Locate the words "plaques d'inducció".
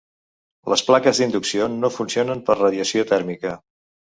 0.87-1.67